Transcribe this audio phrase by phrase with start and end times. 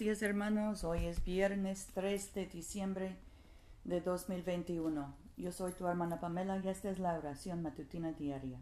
[0.00, 3.18] días hermanos, hoy es viernes 3 de diciembre
[3.84, 5.14] de 2021.
[5.36, 8.58] Yo soy tu hermana Pamela y esta es la oración matutina diaria.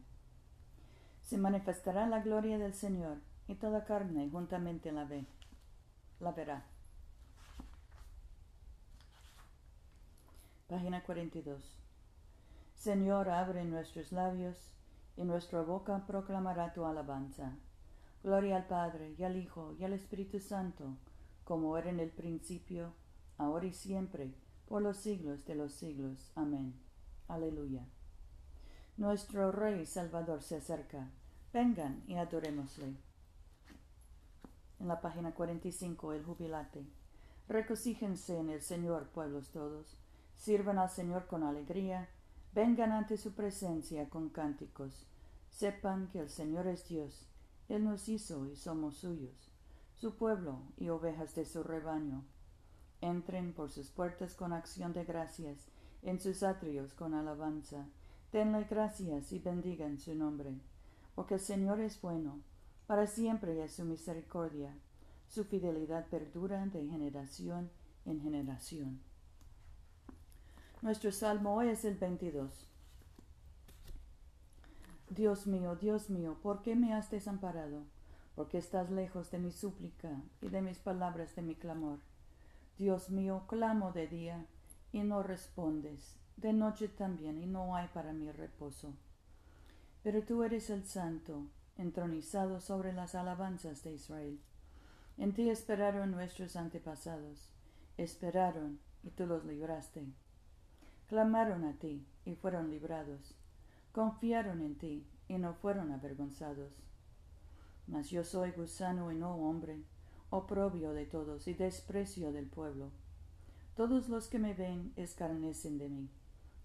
[1.23, 5.27] Se manifestará la gloria del Señor y toda carne juntamente la ve,
[6.19, 6.67] la verá.
[10.67, 11.79] Página 42.
[12.75, 14.57] Señor, abre nuestros labios
[15.17, 17.53] y nuestra boca proclamará tu alabanza.
[18.25, 20.97] Gloria al Padre, y al Hijo, y al Espíritu Santo,
[21.49, 22.93] como era en el principio,
[23.39, 24.35] ahora y siempre,
[24.67, 26.31] por los siglos de los siglos.
[26.35, 26.75] Amén.
[27.27, 27.87] Aleluya.
[28.99, 31.11] Nuestro Rey Salvador se acerca.
[31.51, 32.99] Vengan y adorémosle.
[34.79, 36.85] En la página 45, el jubilate.
[37.49, 39.97] Recocíjense en el Señor, pueblos todos.
[40.37, 42.11] Sirvan al Señor con alegría.
[42.53, 45.07] Vengan ante su presencia con cánticos.
[45.49, 47.27] Sepan que el Señor es Dios
[47.69, 49.48] él nos hizo y somos suyos,
[49.99, 52.25] su pueblo y ovejas de su rebaño.
[53.01, 55.71] Entren por sus puertas con acción de gracias,
[56.03, 57.89] en sus atrios con alabanza.
[58.33, 60.55] Denle gracias y bendigan su nombre,
[61.17, 62.41] porque el Señor es bueno,
[62.87, 64.73] para siempre es su misericordia,
[65.27, 67.69] su fidelidad perdura de generación
[68.05, 69.01] en generación.
[70.81, 72.69] Nuestro salmo hoy es el 22.
[75.11, 77.98] Dios mío, Dios mío, ¿por qué me has desamparado?
[78.39, 81.99] Porque estás lejos de mi súplica y de mis palabras de mi clamor.
[82.79, 84.47] Dios mío, clamo de día
[84.93, 88.95] y no respondes, de noche también y no hay para mí reposo.
[90.05, 94.39] Pero tú eres el santo, entronizado sobre las alabanzas de Israel.
[95.17, 97.51] En ti esperaron nuestros antepasados,
[97.97, 100.07] esperaron y tú los libraste.
[101.09, 103.35] Clamaron a ti y fueron librados
[103.99, 106.73] confiaron en ti y no fueron avergonzados.
[107.89, 109.83] Mas yo soy gusano y no hombre,
[110.31, 112.93] oprobio de todos y desprecio del pueblo.
[113.75, 116.09] Todos los que me ven escarnecen de mí,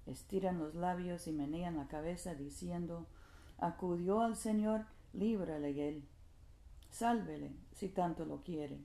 [0.06, 3.08] estiran los labios y menean la cabeza diciendo,
[3.58, 6.04] acudió al Señor, líbrale él,
[6.90, 8.80] sálvele si tanto lo quiere.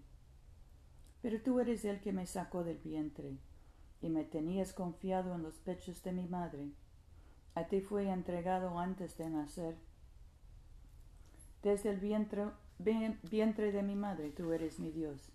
[1.21, 3.37] Pero tú eres el que me sacó del vientre,
[4.00, 6.71] y me tenías confiado en los pechos de mi madre
[7.59, 9.75] a ti fue entregado antes de nacer.
[11.63, 15.33] Desde el vientre, de mi madre tú eres mi Dios.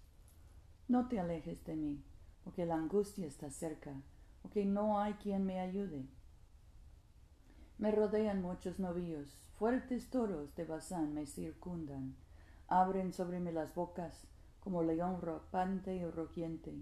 [0.88, 2.04] No te alejes de mí,
[2.44, 3.94] porque la angustia está cerca,
[4.42, 6.06] porque no hay quien me ayude.
[7.78, 12.16] Me rodean muchos novillos, fuertes toros de Bazán me circundan,
[12.68, 14.28] abren sobre mí las bocas,
[14.60, 16.74] como león rapante y rugiente.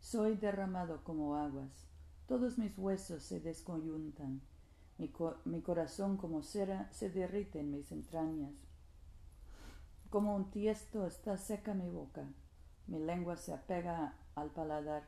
[0.00, 1.88] Soy derramado como aguas,
[2.26, 4.40] todos mis huesos se descoyuntan
[4.98, 8.52] mi, corazón como cera se derrite en mis entrañas.
[10.10, 12.24] Como un tiesto está seca mi boca.
[12.86, 15.04] Mi lengua se apega al paladar.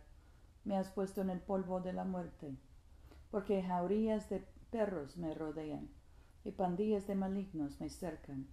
[0.64, 2.56] Me has puesto en el polvo de la muerte.
[3.30, 5.88] Porque jaurías de perros me rodean
[6.44, 8.46] y pandillas de malignos me cercan.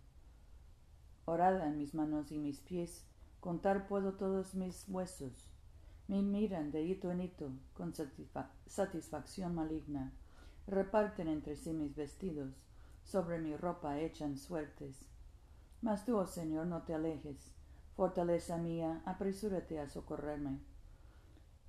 [1.25, 3.05] Orada en mis manos y mis pies,
[3.39, 5.47] contar puedo todos mis huesos.
[6.07, 7.93] Me miran de hito en hito con
[8.67, 10.13] satisfacción maligna
[10.67, 12.53] reparten entre sí mis vestidos,
[13.03, 15.07] sobre mi ropa echan suertes.
[15.81, 17.53] Mas tú, oh Señor, no te alejes,
[17.95, 20.59] fortaleza mía, apresúrate a socorrerme.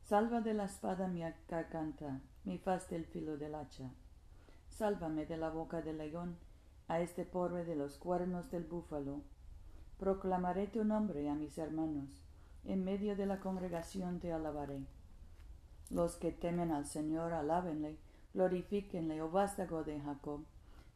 [0.02, 3.90] Salva de la espada mi garganta, mi faz del filo del hacha.
[4.70, 6.38] Sálvame de la boca del león,
[6.88, 9.20] a este pobre de los cuernos del búfalo.
[9.98, 12.22] Proclamaré tu nombre a mis hermanos,
[12.64, 14.86] en medio de la congregación te alabaré.
[15.90, 17.98] Los que temen al Señor, alábenle,
[18.32, 20.44] glorifíquenle, oh vástago de Jacob,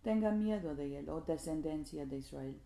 [0.03, 2.61] tenga miedo de él, oh descendencia de Israel,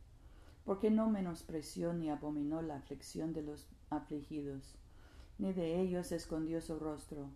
[0.66, 4.76] porque no menospreció ni abominó la aflicción de los afligidos,
[5.38, 7.30] ni de ellos escondió su rostro,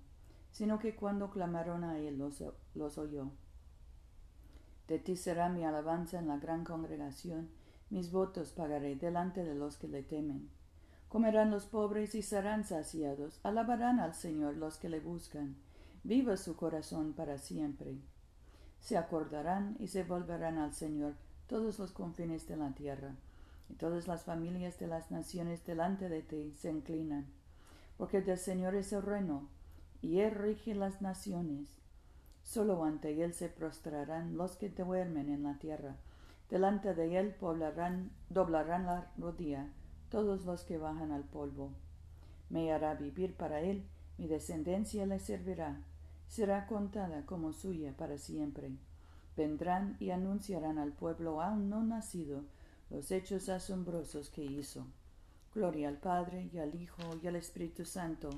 [0.50, 2.44] sino que cuando clamaron a él los,
[2.74, 3.30] los oyó.
[4.86, 7.48] De ti será mi alabanza en la gran congregación,
[7.88, 10.50] mis votos pagaré delante de los que le temen.
[11.08, 15.56] Comerán los pobres y serán saciados, alabarán al Señor los que le buscan
[16.02, 17.98] viva su corazón para siempre.
[18.80, 21.14] Se acordarán y se volverán al Señor
[21.50, 23.16] todos los confines de la tierra,
[23.68, 27.26] y todas las familias de las naciones delante de ti se inclinan,
[27.98, 29.48] porque del Señor es el reino,
[30.00, 31.68] y Él rige las naciones.
[32.44, 35.96] Solo ante Él se prostrarán los que duermen en la tierra,
[36.48, 39.66] delante de Él poblarán, doblarán la rodilla
[40.08, 41.72] todos los que bajan al polvo.
[42.48, 43.84] Me hará vivir para Él,
[44.18, 45.80] mi descendencia le servirá
[46.30, 48.70] será contada como suya para siempre.
[49.36, 52.44] Vendrán y anunciarán al pueblo aún no nacido
[52.90, 54.86] los hechos asombrosos que hizo.
[55.54, 58.30] Gloria al Padre y al Hijo y al Espíritu Santo,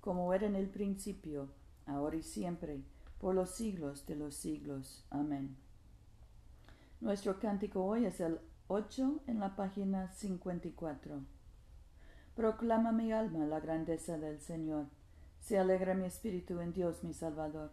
[0.00, 1.48] como era en el principio,
[1.86, 2.82] ahora y siempre,
[3.18, 5.04] por los siglos de los siglos.
[5.10, 5.56] Amén.
[7.00, 8.38] Nuestro cántico hoy es el
[8.68, 11.22] 8 en la página 54.
[12.34, 14.86] Proclama mi alma la grandeza del Señor.
[15.40, 17.72] Se alegra mi espíritu en Dios mi Salvador,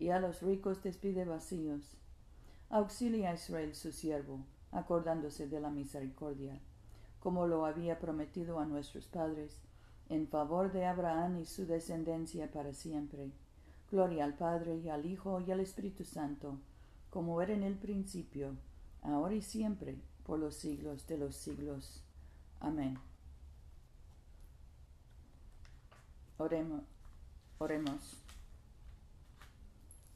[0.00, 1.96] y a los ricos despide vacíos.
[2.70, 6.60] Auxilia a Israel su siervo, acordándose de la misericordia
[7.20, 9.60] como lo había prometido a nuestros padres,
[10.08, 13.30] en favor de Abraham y su descendencia para siempre.
[13.90, 16.58] Gloria al Padre y al Hijo y al Espíritu Santo,
[17.10, 18.56] como era en el principio,
[19.02, 22.02] ahora y siempre, por los siglos de los siglos.
[22.60, 22.98] Amén.
[26.38, 26.82] Oremos.
[27.58, 28.19] Oremos.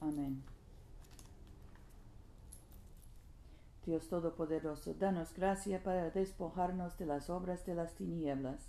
[0.00, 0.42] Amén.
[3.86, 8.68] Dios Todopoderoso, danos gracia para despojarnos de las obras de las tinieblas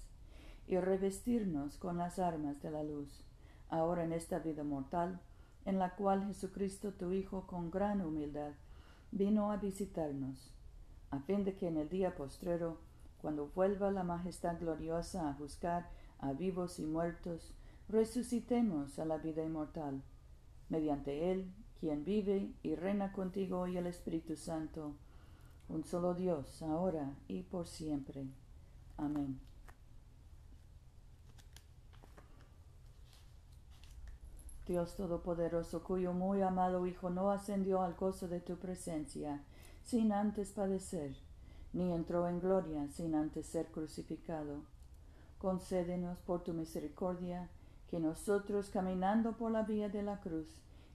[0.67, 3.25] y revestirnos con las armas de la luz,
[3.69, 5.19] ahora en esta vida mortal,
[5.65, 8.53] en la cual Jesucristo tu Hijo con gran humildad
[9.11, 10.53] vino a visitarnos,
[11.09, 12.79] a fin de que en el día postrero,
[13.19, 15.89] cuando vuelva la majestad gloriosa a juzgar
[16.19, 17.55] a vivos y muertos,
[17.89, 20.03] resucitemos a la vida inmortal,
[20.69, 24.95] mediante Él, quien vive y reina contigo y el Espíritu Santo,
[25.69, 28.25] un solo Dios, ahora y por siempre.
[28.97, 29.39] Amén.
[34.67, 39.41] Dios Todopoderoso, cuyo muy amado Hijo no ascendió al gozo de tu presencia
[39.83, 41.15] sin antes padecer,
[41.71, 44.63] ni entró en gloria sin antes ser crucificado.
[45.37, 47.49] Concédenos por tu misericordia
[47.89, 50.47] que nosotros, caminando por la vía de la cruz,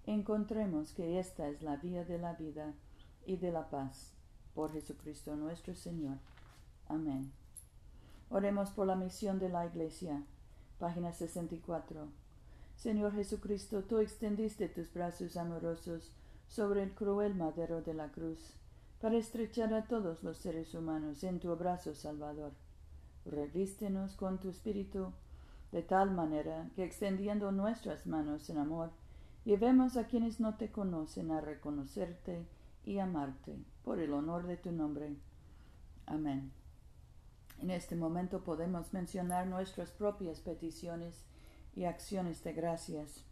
[0.06, 2.75] encontremos que esta es la vía de la vida
[3.25, 4.12] y de la paz
[4.55, 6.19] por Jesucristo nuestro Señor.
[6.89, 7.33] Amén.
[8.29, 10.23] Oremos por la misión de la Iglesia.
[10.79, 12.09] Página 64.
[12.77, 16.11] Señor Jesucristo, tú extendiste tus brazos amorosos
[16.49, 18.55] sobre el cruel madero de la cruz,
[19.00, 22.53] para estrechar a todos los seres humanos en tu abrazo salvador.
[23.25, 25.12] Revístenos con tu espíritu,
[25.73, 28.91] de tal manera que extendiendo nuestras manos en amor,
[29.45, 32.46] llevemos a quienes no te conocen a reconocerte
[32.85, 35.17] y amarte por el honor de tu nombre.
[36.06, 36.53] Amén.
[37.58, 41.25] En este momento podemos mencionar nuestras propias peticiones
[41.75, 43.25] y acciones de gracias.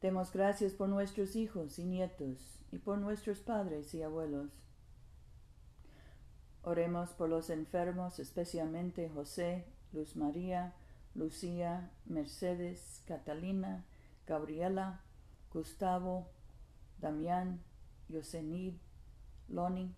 [0.00, 4.62] Demos gracias por nuestros hijos y nietos y por nuestros padres y abuelos.
[6.64, 10.74] Oremos por los enfermos, especialmente José, Luz María,
[11.14, 13.84] Lucía, Mercedes, Catalina,
[14.26, 15.00] Gabriela,
[15.52, 16.28] Gustavo,
[16.98, 17.60] Damián,
[18.08, 18.74] Yosenid,
[19.48, 19.92] Lonnie,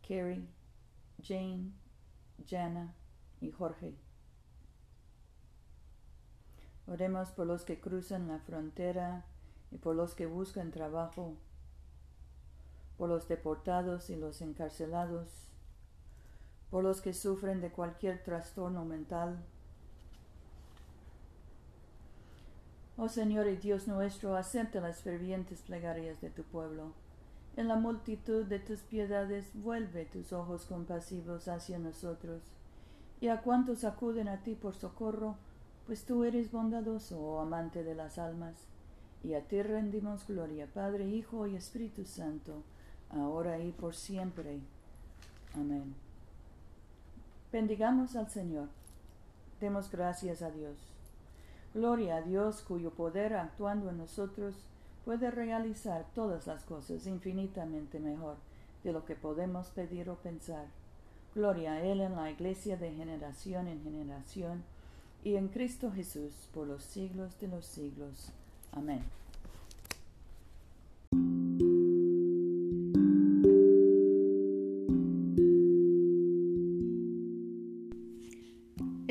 [0.00, 0.48] Carrie,
[1.22, 1.72] Jane,
[2.48, 2.94] Jana
[3.40, 3.94] y Jorge.
[6.86, 9.24] Oremos por los que cruzan la frontera
[9.70, 11.36] y por los que buscan trabajo,
[12.96, 15.28] por los deportados y los encarcelados,
[16.70, 19.44] por los que sufren de cualquier trastorno mental,
[22.98, 26.92] Oh Señor y Dios nuestro, acepta las fervientes plegarias de tu pueblo.
[27.56, 32.42] En la multitud de tus piedades, vuelve tus ojos compasivos hacia nosotros.
[33.20, 35.36] Y a cuantos acuden a ti por socorro,
[35.86, 38.68] pues tú eres bondadoso, oh amante de las almas.
[39.24, 42.62] Y a ti rendimos gloria, Padre, Hijo y Espíritu Santo,
[43.12, 44.60] ahora y por siempre.
[45.54, 45.94] Amén.
[47.52, 48.68] Bendigamos al Señor.
[49.60, 50.76] Demos gracias a Dios.
[51.74, 54.54] Gloria a Dios cuyo poder actuando en nosotros
[55.04, 58.36] puede realizar todas las cosas infinitamente mejor
[58.84, 60.66] de lo que podemos pedir o pensar.
[61.34, 64.64] Gloria a Él en la Iglesia de generación en generación
[65.24, 68.32] y en Cristo Jesús por los siglos de los siglos.
[68.72, 69.02] Amén.